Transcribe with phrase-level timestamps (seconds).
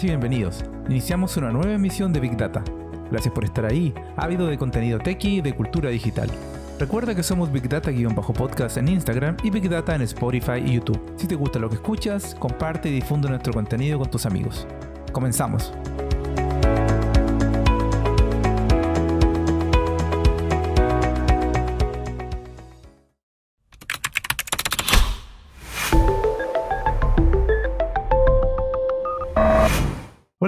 [0.00, 0.64] Y bienvenidos.
[0.88, 2.64] Iniciamos una nueva emisión de Big Data.
[3.10, 6.30] Gracias por estar ahí, ávido de contenido techy y de cultura digital.
[6.78, 10.98] Recuerda que somos Big Data-podcast en Instagram y Big Data en Spotify y YouTube.
[11.16, 14.66] Si te gusta lo que escuchas, comparte y difunde nuestro contenido con tus amigos.
[15.12, 15.74] Comenzamos.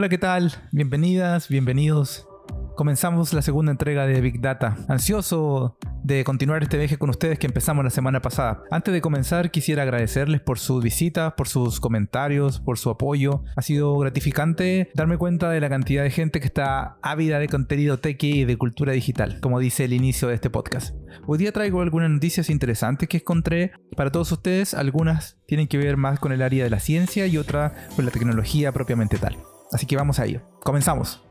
[0.04, 0.52] Hola, ¿qué tal?
[0.70, 2.28] Bienvenidas, bienvenidos.
[2.76, 4.76] Comenzamos la segunda entrega de Big Data.
[4.86, 8.64] Ansioso de continuar este viaje con ustedes que empezamos la semana pasada.
[8.70, 13.44] Antes de comenzar, quisiera agradecerles por sus visitas, por sus comentarios, por su apoyo.
[13.56, 17.98] Ha sido gratificante darme cuenta de la cantidad de gente que está ávida de contenido
[17.98, 20.94] tech y de cultura digital, como dice el inicio de este podcast.
[21.26, 24.74] Hoy día traigo algunas noticias interesantes que encontré para todos ustedes.
[24.74, 28.10] Algunas tienen que ver más con el área de la ciencia y otras con la
[28.10, 29.38] tecnología propiamente tal.
[29.72, 30.42] Así que vamos a ello.
[30.62, 31.24] Comenzamos.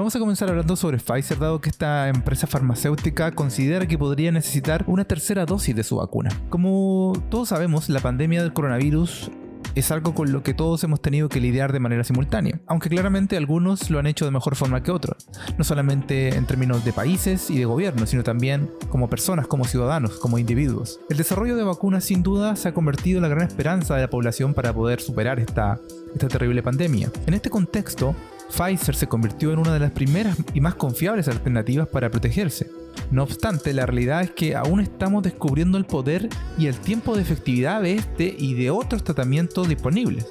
[0.00, 4.82] Vamos a comenzar hablando sobre Pfizer, dado que esta empresa farmacéutica considera que podría necesitar
[4.86, 6.30] una tercera dosis de su vacuna.
[6.48, 9.30] Como todos sabemos, la pandemia del coronavirus
[9.74, 13.36] es algo con lo que todos hemos tenido que lidiar de manera simultánea, aunque claramente
[13.36, 17.50] algunos lo han hecho de mejor forma que otros, no solamente en términos de países
[17.50, 21.00] y de gobiernos, sino también como personas, como ciudadanos, como individuos.
[21.08, 24.10] El desarrollo de vacunas sin duda se ha convertido en la gran esperanza de la
[24.10, 25.78] población para poder superar esta,
[26.12, 27.10] esta terrible pandemia.
[27.26, 28.14] En este contexto,
[28.50, 32.79] Pfizer se convirtió en una de las primeras y más confiables alternativas para protegerse.
[33.10, 37.22] No obstante, la realidad es que aún estamos descubriendo el poder y el tiempo de
[37.22, 40.26] efectividad de este y de otros tratamientos disponibles.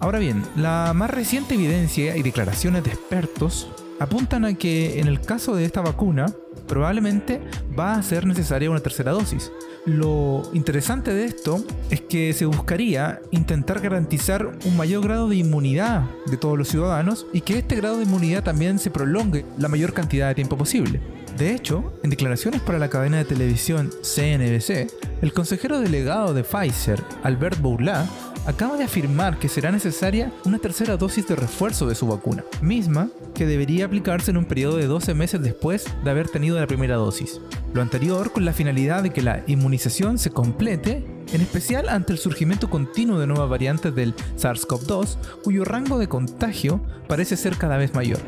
[0.00, 5.20] Ahora bien, la más reciente evidencia y declaraciones de expertos apuntan a que en el
[5.20, 6.26] caso de esta vacuna
[6.66, 7.40] probablemente
[7.78, 9.50] va a ser necesaria una tercera dosis.
[9.88, 16.02] Lo interesante de esto es que se buscaría intentar garantizar un mayor grado de inmunidad
[16.26, 19.94] de todos los ciudadanos y que este grado de inmunidad también se prolongue la mayor
[19.94, 21.00] cantidad de tiempo posible.
[21.38, 27.02] De hecho, en declaraciones para la cadena de televisión CNBC, el consejero delegado de Pfizer,
[27.22, 28.06] Albert Bourla,
[28.48, 33.10] acaba de afirmar que será necesaria una tercera dosis de refuerzo de su vacuna, misma
[33.34, 36.96] que debería aplicarse en un periodo de 12 meses después de haber tenido la primera
[36.96, 37.42] dosis.
[37.74, 42.18] Lo anterior con la finalidad de que la inmunización se complete, en especial ante el
[42.18, 47.92] surgimiento continuo de nuevas variantes del SARS-CoV-2, cuyo rango de contagio parece ser cada vez
[47.92, 48.20] mayor.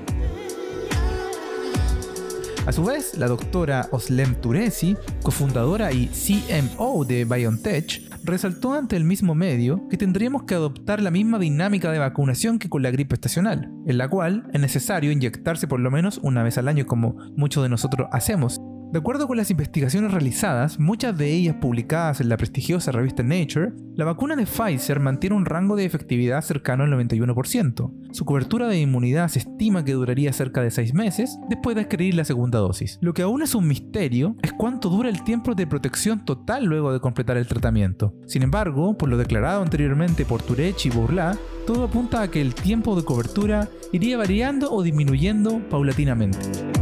[2.66, 9.04] A su vez, la doctora Oslem Turesi, cofundadora y CMO de BioNTech, resaltó ante el
[9.04, 13.14] mismo medio que tendríamos que adoptar la misma dinámica de vacunación que con la gripe
[13.14, 17.16] estacional, en la cual es necesario inyectarse por lo menos una vez al año como
[17.36, 18.60] muchos de nosotros hacemos,
[18.92, 23.72] de acuerdo con las investigaciones realizadas, muchas de ellas publicadas en la prestigiosa revista Nature,
[23.94, 27.92] la vacuna de Pfizer mantiene un rango de efectividad cercano al 91%.
[28.10, 32.14] Su cobertura de inmunidad se estima que duraría cerca de 6 meses después de adquirir
[32.14, 32.98] la segunda dosis.
[33.00, 36.92] Lo que aún es un misterio es cuánto dura el tiempo de protección total luego
[36.92, 38.14] de completar el tratamiento.
[38.26, 42.56] Sin embargo, por lo declarado anteriormente por Turech y Bourla, todo apunta a que el
[42.56, 46.79] tiempo de cobertura iría variando o disminuyendo paulatinamente.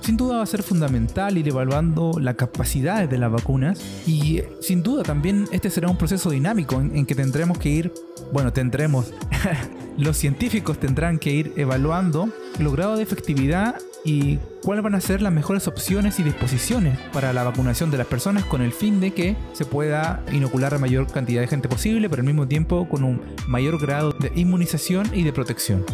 [0.00, 4.82] Sin duda va a ser fundamental ir evaluando las capacidades de las vacunas y sin
[4.82, 7.92] duda también este será un proceso dinámico en, que tendremos que ir,
[8.32, 9.12] bueno, tendremos,
[9.98, 15.20] los científicos tendrán que ir evaluando el grado de efectividad y cuáles van a ser
[15.20, 19.12] las mejores opciones y disposiciones para la vacunación de las personas con el fin de
[19.12, 23.04] que se pueda inocular a mayor cantidad de gente posible, pero al mismo tiempo con
[23.04, 25.84] un mayor grado de inmunización y de protección.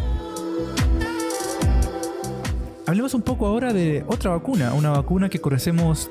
[2.87, 6.07] Hablemos un poco ahora de otra vacuna, una vacuna que conocemos,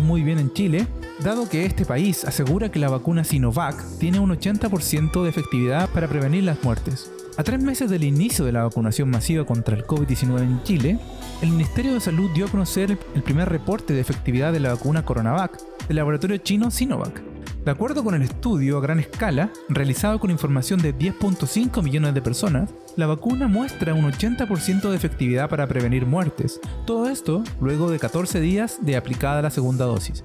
[0.00, 0.86] muy bien en Chile,
[1.18, 6.06] dado que este país asegura que la vacuna Sinovac tiene un 80% de efectividad para
[6.06, 7.10] prevenir las muertes.
[7.36, 10.98] A tres meses del inicio de la vacunación masiva contra el COVID-19 en Chile,
[11.42, 15.04] el Ministerio de Salud dio a conocer el primer reporte de efectividad de la vacuna
[15.04, 15.58] Coronavac
[15.88, 17.31] del laboratorio chino Sinovac.
[17.64, 22.20] De acuerdo con el estudio a gran escala, realizado con información de 10.5 millones de
[22.20, 26.60] personas, la vacuna muestra un 80% de efectividad para prevenir muertes.
[26.86, 30.24] Todo esto luego de 14 días de aplicada la segunda dosis.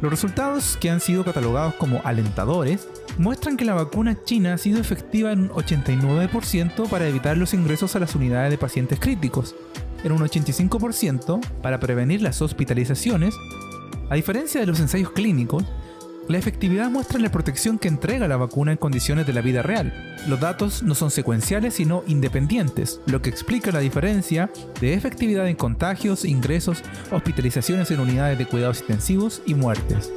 [0.00, 2.88] Los resultados, que han sido catalogados como alentadores,
[3.18, 7.94] muestran que la vacuna china ha sido efectiva en un 89% para evitar los ingresos
[7.94, 9.54] a las unidades de pacientes críticos,
[10.02, 13.36] en un 85% para prevenir las hospitalizaciones,
[14.10, 15.64] a diferencia de los ensayos clínicos,
[16.28, 19.94] La efectividad muestra la protección que entrega la vacuna en condiciones de la vida real.
[20.28, 25.56] Los datos no son secuenciales sino independientes, lo que explica la diferencia de efectividad en
[25.56, 30.12] contagios, ingresos, hospitalizaciones en unidades de cuidados intensivos y muertes.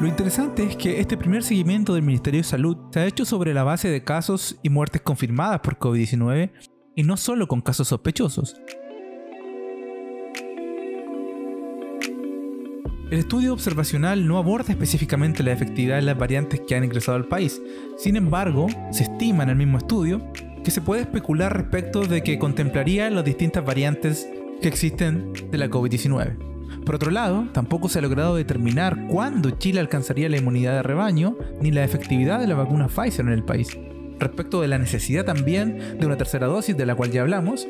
[0.00, 3.52] Lo interesante es que este primer seguimiento del Ministerio de Salud se ha hecho sobre
[3.52, 6.50] la base de casos y muertes confirmadas por COVID-19
[6.96, 8.56] y no solo con casos sospechosos.
[13.14, 17.28] El estudio observacional no aborda específicamente la efectividad de las variantes que han ingresado al
[17.28, 17.62] país.
[17.96, 20.20] Sin embargo, se estima en el mismo estudio
[20.64, 24.28] que se puede especular respecto de que contemplaría las distintas variantes
[24.60, 26.82] que existen de la COVID-19.
[26.84, 31.36] Por otro lado, tampoco se ha logrado determinar cuándo Chile alcanzaría la inmunidad de rebaño
[31.60, 33.78] ni la efectividad de la vacuna Pfizer en el país.
[34.18, 37.68] Respecto de la necesidad también de una tercera dosis de la cual ya hablamos,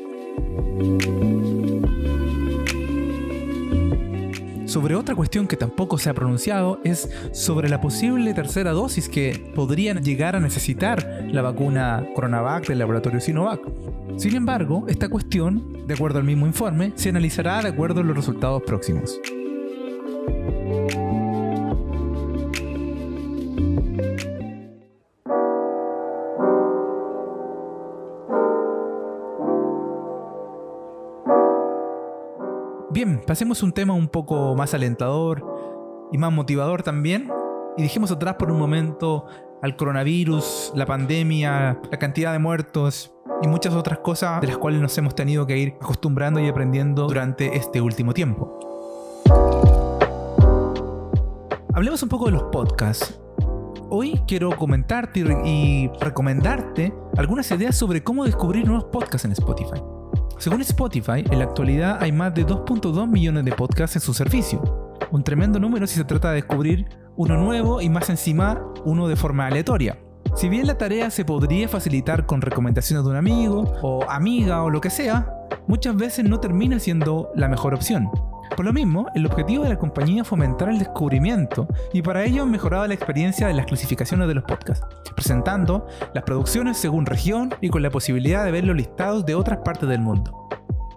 [4.75, 9.49] sobre otra cuestión que tampoco se ha pronunciado es sobre la posible tercera dosis que
[9.55, 13.61] podrían llegar a necesitar la vacuna Coronavac del laboratorio Sinovac.
[14.17, 18.17] Sin embargo, esta cuestión, de acuerdo al mismo informe, se analizará de acuerdo a los
[18.17, 19.17] resultados próximos.
[32.95, 35.45] Bien, pasemos a un tema un poco más alentador
[36.13, 37.29] y más motivador también.
[37.75, 39.25] Y dejemos atrás por un momento
[39.61, 44.79] al coronavirus, la pandemia, la cantidad de muertos y muchas otras cosas de las cuales
[44.79, 48.57] nos hemos tenido que ir acostumbrando y aprendiendo durante este último tiempo.
[51.73, 53.19] Hablemos un poco de los podcasts.
[53.89, 59.81] Hoy quiero comentarte y recomendarte algunas ideas sobre cómo descubrir nuevos podcasts en Spotify.
[60.37, 64.61] Según Spotify, en la actualidad hay más de 2.2 millones de podcasts en su servicio.
[65.11, 66.85] Un tremendo número si se trata de descubrir
[67.15, 69.97] uno nuevo y más encima uno de forma aleatoria.
[70.35, 74.69] Si bien la tarea se podría facilitar con recomendaciones de un amigo o amiga o
[74.69, 75.31] lo que sea,
[75.67, 78.09] muchas veces no termina siendo la mejor opción.
[78.55, 82.43] Por lo mismo, el objetivo de la compañía es fomentar el descubrimiento y para ello
[82.43, 87.53] han mejorado la experiencia de las clasificaciones de los podcasts, presentando las producciones según región
[87.59, 90.47] y con la posibilidad de ver los listados de otras partes del mundo.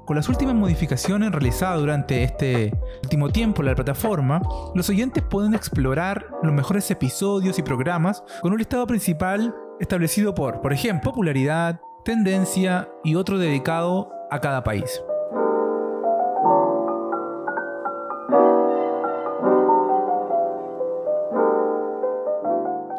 [0.06, 2.72] Con las últimas modificaciones realizadas durante este
[3.02, 4.40] último tiempo en la plataforma,
[4.74, 10.60] los oyentes pueden explorar los mejores episodios y programas con un listado principal establecido por,
[10.60, 15.02] por ejemplo, popularidad, tendencia y otro dedicado a cada país.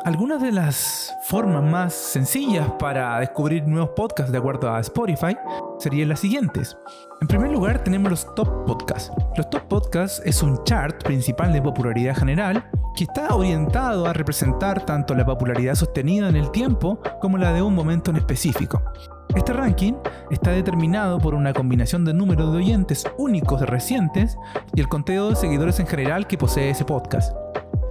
[0.09, 5.37] Algunas de las formas más sencillas para descubrir nuevos podcasts de acuerdo a Spotify
[5.77, 6.75] serían las siguientes.
[7.21, 9.11] En primer lugar tenemos los top podcasts.
[9.37, 14.83] Los top podcasts es un chart principal de popularidad general que está orientado a representar
[14.83, 18.81] tanto la popularidad sostenida en el tiempo como la de un momento en específico.
[19.35, 19.93] Este ranking
[20.31, 24.39] está determinado por una combinación de números de oyentes únicos recientes
[24.73, 27.31] y el conteo de seguidores en general que posee ese podcast.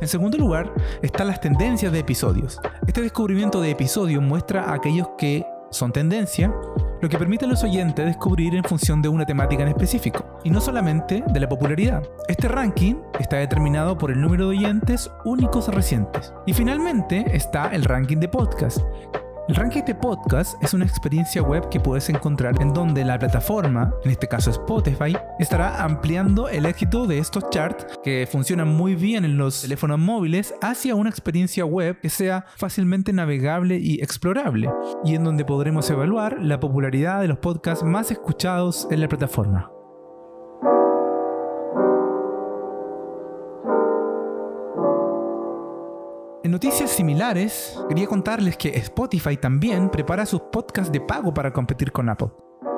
[0.01, 0.73] En segundo lugar,
[1.03, 2.61] están las tendencias de episodios.
[2.87, 6.55] Este descubrimiento de episodios muestra a aquellos que son tendencia,
[7.01, 10.51] lo que permite a los oyentes descubrir en función de una temática en específico, y
[10.51, 12.03] no solamente de la popularidad.
[12.29, 16.33] Este ranking está determinado por el número de oyentes únicos recientes.
[16.47, 18.79] Y finalmente está el ranking de podcast,
[19.49, 24.11] el de podcast es una experiencia web que puedes encontrar en donde la plataforma, en
[24.11, 29.39] este caso Spotify, estará ampliando el éxito de estos charts que funcionan muy bien en
[29.39, 34.71] los teléfonos móviles hacia una experiencia web que sea fácilmente navegable y explorable,
[35.03, 39.78] y en donde podremos evaluar la popularidad de los podcasts más escuchados en la plataforma.
[46.49, 51.93] En noticias similares, quería contarles que Spotify también prepara sus podcasts de pago para competir
[51.93, 52.31] con Apple.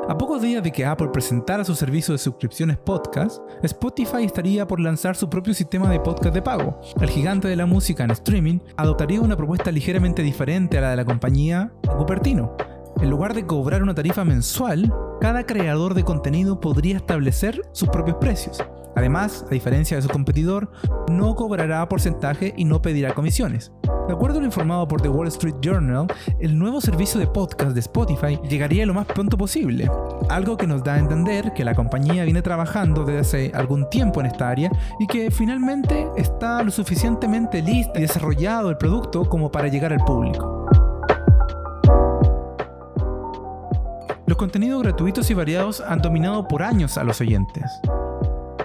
[0.08, 4.80] A pocos días de que Apple presentara su servicio de suscripciones podcast, Spotify estaría por
[4.80, 6.80] lanzar su propio sistema de podcast de pago.
[7.00, 10.96] El gigante de la música en streaming adoptaría una propuesta ligeramente diferente a la de
[10.96, 12.56] la compañía Cupertino.
[13.00, 18.16] En lugar de cobrar una tarifa mensual, cada creador de contenido podría establecer sus propios
[18.16, 18.60] precios.
[18.96, 20.70] Además, a diferencia de su competidor,
[21.10, 23.72] no cobrará porcentaje y no pedirá comisiones.
[24.10, 26.08] De acuerdo a lo informado por The Wall Street Journal,
[26.40, 29.88] el nuevo servicio de podcast de Spotify llegaría lo más pronto posible,
[30.28, 34.20] algo que nos da a entender que la compañía viene trabajando desde hace algún tiempo
[34.20, 39.50] en esta área y que finalmente está lo suficientemente listo y desarrollado el producto como
[39.52, 40.66] para llegar al público.
[44.26, 47.64] Los contenidos gratuitos y variados han dominado por años a los oyentes.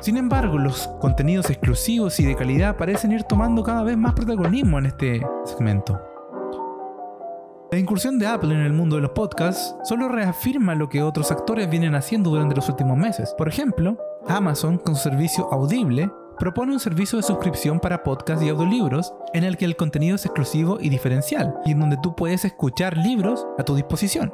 [0.06, 4.78] Sin embargo, los contenidos exclusivos y de calidad parecen ir tomando cada vez más protagonismo
[4.78, 6.00] en este segmento.
[7.72, 11.32] La incursión de Apple en el mundo de los podcasts solo reafirma lo que otros
[11.32, 13.34] actores vienen haciendo durante los últimos meses.
[13.36, 13.98] Por ejemplo,
[14.28, 19.44] Amazon, con su servicio Audible, propone un servicio de suscripción para podcasts y audiolibros en
[19.44, 23.48] el que el contenido es exclusivo y diferencial, y en donde tú puedes escuchar libros
[23.58, 24.32] a tu disposición.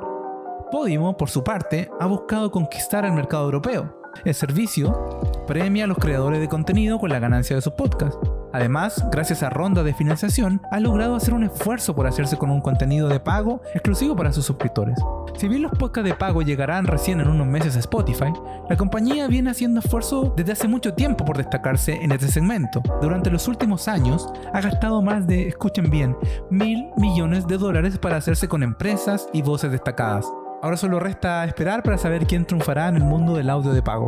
[0.69, 4.00] Podimo, por su parte, ha buscado conquistar el mercado europeo.
[4.25, 8.19] El servicio premia a los creadores de contenido con la ganancia de sus podcasts,
[8.53, 12.61] Además, gracias a ronda de financiación, ha logrado hacer un esfuerzo por hacerse con un
[12.61, 14.99] contenido de pago exclusivo para sus suscriptores.
[15.37, 18.33] Si bien los podcasts de pago llegarán recién en unos meses a Spotify,
[18.69, 22.81] la compañía viene haciendo esfuerzo desde hace mucho tiempo por destacarse en este segmento.
[23.01, 26.17] Durante los últimos años, ha gastado más de, escuchen bien,
[26.49, 30.25] mil millones de dólares para hacerse con empresas y voces destacadas.
[30.63, 34.07] Ahora solo resta esperar para saber quién triunfará en el mundo del audio de pago.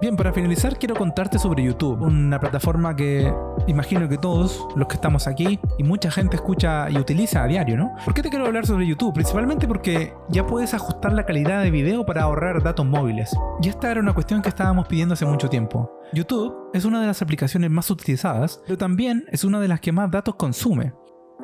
[0.00, 3.30] Bien, para finalizar quiero contarte sobre YouTube, una plataforma que
[3.66, 7.76] imagino que todos los que estamos aquí y mucha gente escucha y utiliza a diario,
[7.76, 7.94] ¿no?
[8.02, 9.12] ¿Por qué te quiero hablar sobre YouTube?
[9.12, 13.36] Principalmente porque ya puedes ajustar la calidad de video para ahorrar datos móviles.
[13.60, 15.90] Y esta era una cuestión que estábamos pidiendo hace mucho tiempo.
[16.14, 19.92] YouTube es una de las aplicaciones más utilizadas, pero también es una de las que
[19.92, 20.94] más datos consume.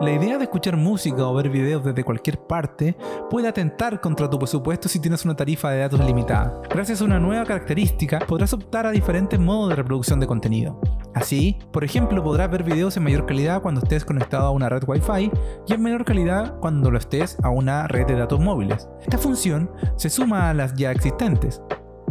[0.01, 2.97] La idea de escuchar música o ver videos desde cualquier parte
[3.31, 6.61] puede atentar contra tu presupuesto si tienes una tarifa de datos limitada.
[6.71, 10.81] Gracias a una nueva característica, podrás optar a diferentes modos de reproducción de contenido.
[11.15, 14.83] Así, por ejemplo, podrás ver videos en mayor calidad cuando estés conectado a una red
[14.87, 15.31] Wi-Fi
[15.69, 18.89] y en menor calidad cuando lo estés a una red de datos móviles.
[19.03, 21.61] Esta función se suma a las ya existentes.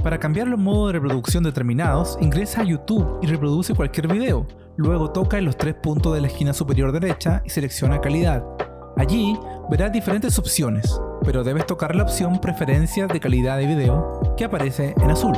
[0.04, 5.12] Para cambiar los modos de reproducción determinados, ingresa a YouTube y reproduce cualquier video, Luego
[5.12, 8.44] toca en los tres puntos de la esquina superior derecha y selecciona calidad.
[8.98, 9.38] Allí
[9.70, 14.96] verás diferentes opciones, pero debes tocar la opción Preferencias de calidad de video que aparece
[14.98, 15.34] en azul.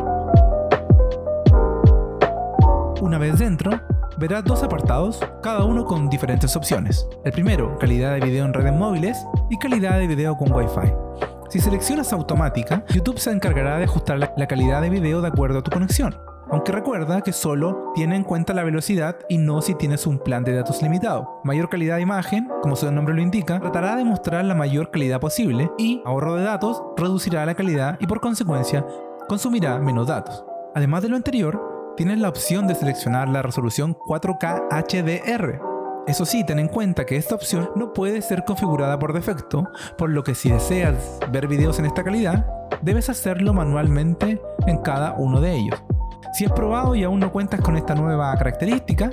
[3.02, 3.72] Una vez dentro,
[4.18, 7.08] verás dos apartados, cada uno con diferentes opciones.
[7.26, 11.33] El primero, calidad de video en redes móviles y calidad de video con Wi-Fi.
[11.54, 15.62] Si seleccionas automática, YouTube se encargará de ajustar la calidad de video de acuerdo a
[15.62, 16.16] tu conexión
[16.50, 20.44] aunque recuerda que solo tiene en cuenta la velocidad y no si tienes un plan
[20.44, 21.42] de datos limitado.
[21.44, 25.20] Mayor calidad de imagen, como su nombre lo indica, tratará de mostrar la mayor calidad
[25.20, 28.86] posible y ahorro de datos reducirá la calidad y por consecuencia
[29.28, 30.44] consumirá menos datos.
[30.76, 35.73] Además de lo anterior, tienes la opción de seleccionar la resolución 4K HDR.
[36.06, 40.10] Eso sí, ten en cuenta que esta opción no puede ser configurada por defecto, por
[40.10, 42.46] lo que si deseas ver videos en esta calidad,
[42.82, 45.82] debes hacerlo manualmente en cada uno de ellos.
[46.34, 49.12] Si has probado y aún no cuentas con esta nueva característica,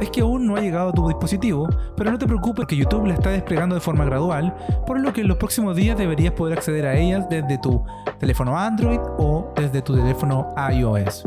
[0.00, 3.06] es que aún no ha llegado a tu dispositivo, pero no te preocupes que YouTube
[3.06, 4.54] la está desplegando de forma gradual,
[4.86, 7.82] por lo que en los próximos días deberías poder acceder a ellas desde tu
[8.20, 11.24] teléfono Android o desde tu teléfono iOS.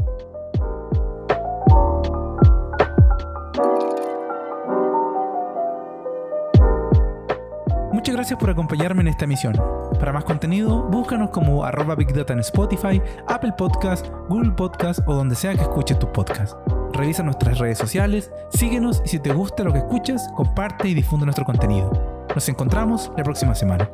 [8.21, 9.59] Gracias por acompañarme en esta emisión.
[9.99, 15.15] Para más contenido, búscanos como arroba Big Data en Spotify, Apple Podcast, Google Podcast o
[15.15, 16.55] donde sea que escuches tu podcast.
[16.93, 21.25] Revisa nuestras redes sociales, síguenos y si te gusta lo que escuchas, comparte y difunde
[21.25, 22.27] nuestro contenido.
[22.35, 23.89] Nos encontramos la próxima semana.